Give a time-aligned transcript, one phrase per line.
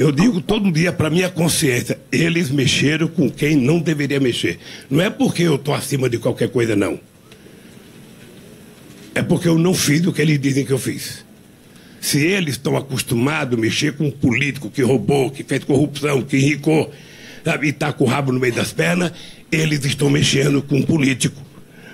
[0.00, 4.58] Eu digo todo dia para minha consciência, eles mexeram com quem não deveria mexer.
[4.88, 6.98] Não é porque eu estou acima de qualquer coisa, não.
[9.14, 11.22] É porque eu não fiz o que eles dizem que eu fiz.
[12.00, 16.38] Se eles estão acostumados a mexer com um político que roubou, que fez corrupção, que
[16.38, 16.90] enricou,
[17.44, 19.12] sabe, e está com o rabo no meio das pernas,
[19.52, 21.42] eles estão mexendo com um político,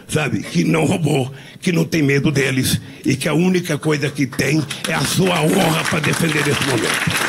[0.07, 4.29] sabe, que não roubou, que não tem medo deles e que a única coisa que
[4.29, 7.26] tem é a sua honra para defender esse momento.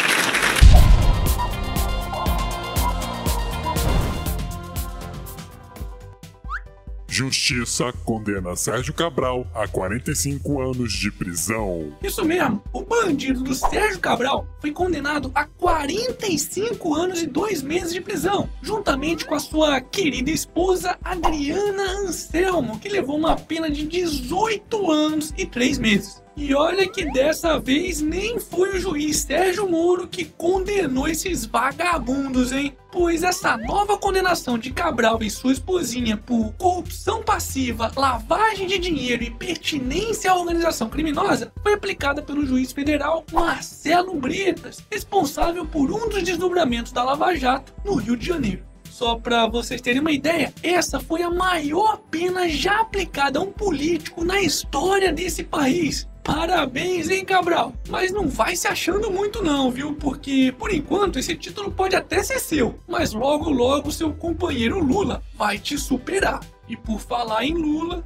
[7.17, 11.91] Justiça condena Sérgio Cabral a 45 anos de prisão.
[12.03, 17.91] Isso mesmo, o bandido do Sérgio Cabral foi condenado a 45 anos e 2 meses
[17.91, 23.87] de prisão, juntamente com a sua querida esposa Adriana Anselmo, que levou uma pena de
[23.87, 26.21] 18 anos e 3 meses.
[26.39, 32.51] E olha que dessa vez nem foi o juiz Sérgio Moro que condenou esses vagabundos,
[32.51, 32.77] hein?
[32.91, 39.23] Pois essa nova condenação de Cabral e sua esposinha por corrupção passiva, lavagem de dinheiro
[39.23, 46.07] e pertinência à organização criminosa foi aplicada pelo juiz federal Marcelo Bretas, responsável por um
[46.07, 48.63] dos desdobramentos da Lava Jato no Rio de Janeiro.
[48.91, 53.51] Só para vocês terem uma ideia, essa foi a maior pena já aplicada a um
[53.51, 56.07] político na história desse país.
[56.27, 57.71] Parabéns, hein, Cabral?
[57.87, 59.93] Mas não vai se achando muito não, viu?
[59.93, 65.23] Porque, por enquanto, esse título pode até ser seu, mas logo logo seu companheiro Lula
[65.37, 66.41] vai te superar.
[66.67, 68.05] E por falar em Lula,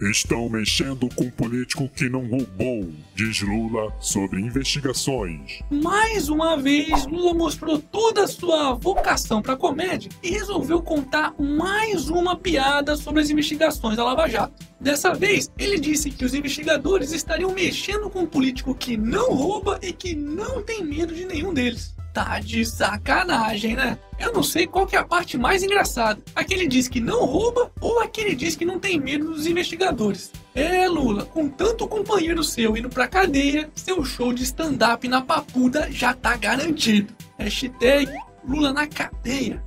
[0.00, 5.60] Estão mexendo com um político que não roubou, diz Lula sobre investigações.
[5.70, 12.08] Mais uma vez, Lula mostrou toda a sua vocação para comédia e resolveu contar mais
[12.08, 14.64] uma piada sobre as investigações da Lava Jato.
[14.80, 19.78] Dessa vez, ele disse que os investigadores estariam mexendo com um político que não rouba
[19.82, 21.94] e que não tem medo de nenhum deles.
[22.12, 23.96] Tá de sacanagem, né?
[24.18, 26.20] Eu não sei qual que é a parte mais engraçada.
[26.34, 30.32] Aquele diz que não rouba ou aquele diz que não tem medo dos investigadores.
[30.54, 35.90] É, Lula, com tanto companheiro seu indo pra cadeia, seu show de stand-up na papuda
[35.90, 37.14] já tá garantido.
[37.38, 38.12] Hashtag
[38.46, 39.62] Lula na cadeia.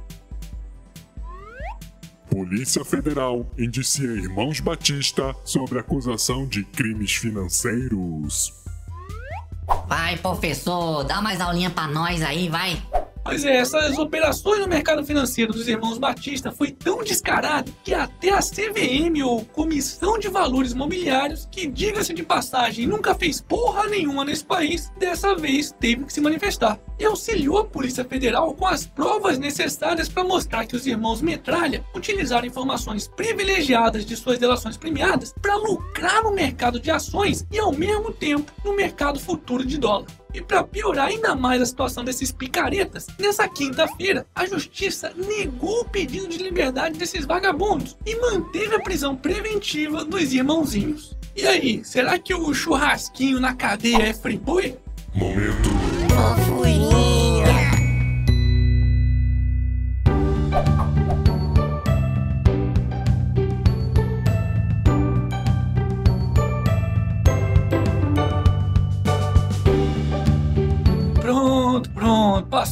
[2.29, 8.62] Polícia Federal indicia irmãos Batista sobre acusação de crimes financeiros.
[9.95, 12.81] Vai, professor, dá mais aulinha pra nós aí, vai.
[13.23, 18.31] Pois é, essas operações no mercado financeiro dos irmãos Batista foi tão descarada que até
[18.31, 24.25] a CVM, ou Comissão de Valores Mobiliários, que diga-se de passagem nunca fez porra nenhuma
[24.25, 28.85] nesse país, dessa vez teve que se manifestar e auxiliou a Polícia Federal com as
[28.85, 35.33] provas necessárias para mostrar que os irmãos Metralha utilizaram informações privilegiadas de suas delações premiadas
[35.41, 40.07] para lucrar no mercado de ações e ao mesmo tempo no mercado futuro de dólar.
[40.33, 45.85] E para piorar ainda mais a situação desses picaretas, nessa quinta-feira, a justiça negou o
[45.85, 51.15] pedido de liberdade desses vagabundos e manteve a prisão preventiva dos irmãozinhos.
[51.35, 54.77] E aí, será que o churrasquinho na cadeia é friboi?
[55.13, 55.82] Momento.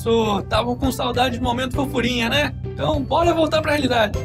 [0.01, 0.39] Pronto, passou.
[0.39, 2.55] Estavam com saudade de momento fofurinha, né?
[2.65, 4.17] Então bora voltar pra realidade.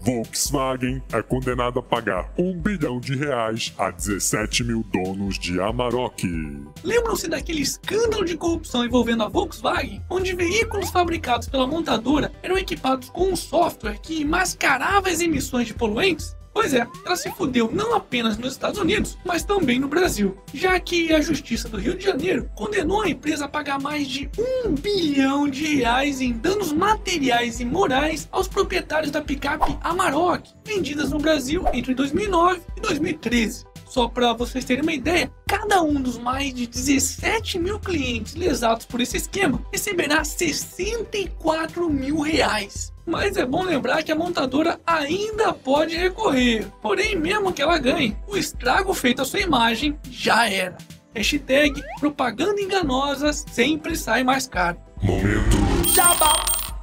[0.00, 6.26] Volkswagen é condenado a pagar um bilhão de reais a 17 mil donos de Amarok.
[6.82, 13.10] Lembram-se daquele escândalo de corrupção envolvendo a Volkswagen, onde veículos fabricados pela montadora eram equipados
[13.10, 16.37] com um software que mascarava as emissões de poluentes?
[16.58, 20.78] Pois é, ela se fudeu não apenas nos Estados Unidos, mas também no Brasil, já
[20.80, 24.74] que a Justiça do Rio de Janeiro condenou a empresa a pagar mais de um
[24.74, 31.20] bilhão de reais em danos materiais e morais aos proprietários da picape Amarok, vendidas no
[31.20, 33.67] Brasil entre 2009 e 2013.
[33.88, 38.84] Só para vocês terem uma ideia, cada um dos mais de 17 mil clientes lesados
[38.84, 42.92] por esse esquema receberá 64 mil reais.
[43.06, 46.66] Mas é bom lembrar que a montadora ainda pode recorrer.
[46.82, 50.76] Porém, mesmo que ela ganhe, o estrago feito à sua imagem já era.
[51.14, 54.76] Hashtag propaganda enganosa sempre sai mais caro.
[55.02, 55.56] Momento.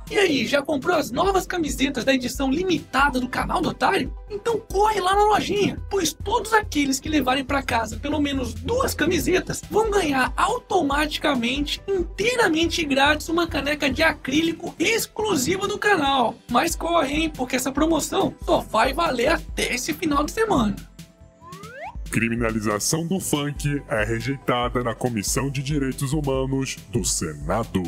[0.10, 4.14] E aí, já comprou as novas camisetas da edição limitada do canal do Otário?
[4.30, 8.94] Então corre lá na lojinha, pois todos aqueles que levarem para casa pelo menos duas
[8.94, 16.36] camisetas vão ganhar automaticamente, inteiramente grátis, uma caneca de acrílico exclusiva do canal.
[16.52, 20.76] Mas corre, hein, porque essa promoção só vai valer até esse final de semana.
[22.16, 27.84] Criminalização do funk é rejeitada na Comissão de Direitos Humanos do Senado.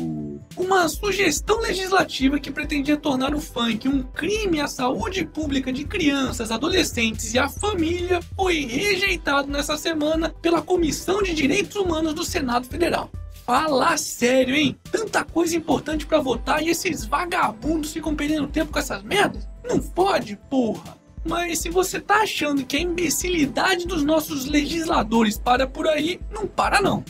[0.54, 6.50] Uma sugestão legislativa que pretendia tornar o funk um crime à saúde pública de crianças,
[6.50, 12.66] adolescentes e à família foi rejeitado nessa semana pela Comissão de Direitos Humanos do Senado
[12.66, 13.10] Federal.
[13.46, 14.76] Fala sério, hein?
[14.92, 19.48] Tanta coisa importante para votar e esses vagabundos ficam perdendo tempo com essas merdas?
[19.66, 20.97] Não pode, porra!
[21.24, 26.46] Mas se você tá achando que a imbecilidade dos nossos legisladores para por aí, não
[26.46, 27.04] para não.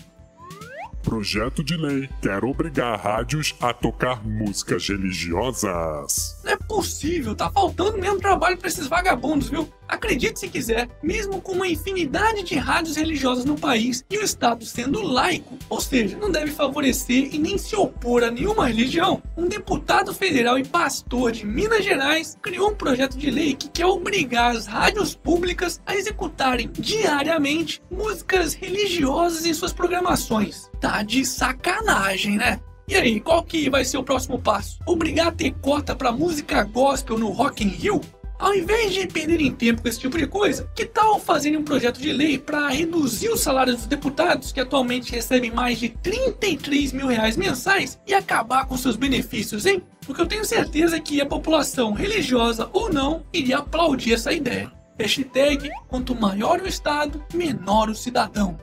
[1.02, 6.38] Projeto de lei quer obrigar rádios a tocar músicas religiosas.
[6.44, 9.68] Não é possível, tá faltando mesmo trabalho para esses vagabundos, viu?
[9.88, 14.66] Acredite se quiser, mesmo com uma infinidade de rádios religiosas no país e o Estado
[14.66, 19.48] sendo laico, ou seja, não deve favorecer e nem se opor a nenhuma religião, um
[19.48, 24.54] deputado federal e pastor de Minas Gerais criou um projeto de lei que quer obrigar
[24.54, 30.67] as rádios públicas a executarem diariamente músicas religiosas em suas programações.
[30.80, 32.60] Tá de sacanagem, né?
[32.86, 34.78] E aí, qual que vai ser o próximo passo?
[34.86, 38.00] Obrigar a ter cota para música gospel no Rock in Rio?
[38.38, 42.00] Ao invés de perderem tempo com esse tipo de coisa, que tal fazerem um projeto
[42.00, 47.08] de lei para reduzir os salários dos deputados, que atualmente recebem mais de 33 mil
[47.08, 49.82] reais mensais, e acabar com seus benefícios, hein?
[50.06, 54.70] Porque eu tenho certeza que a população, religiosa ou não, iria aplaudir essa ideia.
[54.96, 58.56] Hashtag, quanto maior o Estado, menor o cidadão.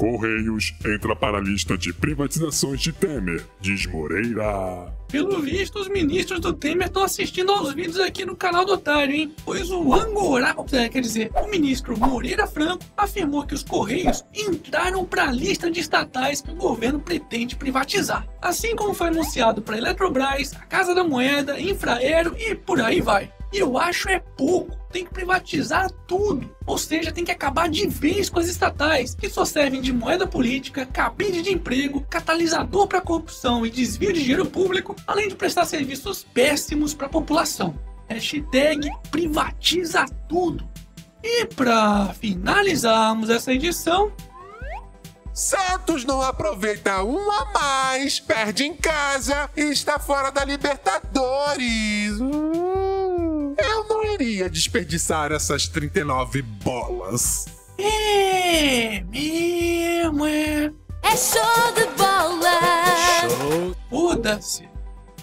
[0.00, 4.90] Correios entra para a lista de privatizações de Temer, diz Moreira.
[5.12, 9.14] Pelo visto, os ministros do Temer estão assistindo aos vídeos aqui no canal do Otário,
[9.14, 9.34] hein?
[9.44, 15.04] Pois o Angorá, é, quer dizer, o ministro Moreira Franco, afirmou que os Correios entraram
[15.04, 18.26] para a lista de estatais que o governo pretende privatizar.
[18.40, 23.30] Assim como foi anunciado para Eletrobras, a Casa da Moeda, Infraero e por aí vai.
[23.52, 24.79] E eu acho é pouco.
[24.90, 26.54] Tem que privatizar tudo.
[26.66, 30.26] Ou seja, tem que acabar de vez com as estatais, que só servem de moeda
[30.26, 35.64] política, cabide de emprego, catalisador para corrupção e desvio de dinheiro público, além de prestar
[35.64, 37.78] serviços péssimos para a população.
[38.08, 40.68] Hashtag privatiza tudo.
[41.22, 44.10] E para finalizarmos essa edição,
[45.32, 52.20] Santos não aproveita um a mais, perde em casa e está fora da Libertadores.
[52.20, 53.54] Hum.
[53.56, 57.46] Eu não iria desperdiçar essas 39 bolas.
[57.78, 60.70] É mesmo, é.
[61.02, 62.60] É show de bola!
[63.20, 63.76] Show!
[63.88, 64.68] Foda-se!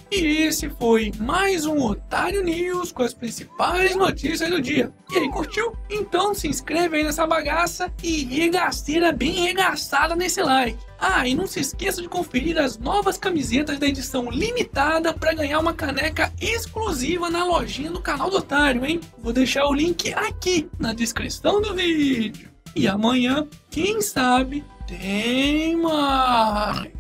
[0.09, 4.89] E esse foi mais um Otário News com as principais notícias do dia.
[5.12, 5.75] E aí, curtiu?
[5.89, 10.80] Então se inscreve aí nessa bagaça e regaceira bem regaçada nesse like.
[10.98, 15.59] Ah, e não se esqueça de conferir as novas camisetas da edição limitada para ganhar
[15.59, 19.01] uma caneca exclusiva na lojinha do canal do Otário, hein?
[19.18, 22.50] Vou deixar o link aqui na descrição do vídeo.
[22.74, 26.97] E amanhã, quem sabe, tem mais.